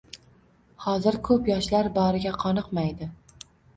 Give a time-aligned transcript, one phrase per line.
[0.85, 3.11] Hozir ko‘p yoshlar boriga qoniqmaydi.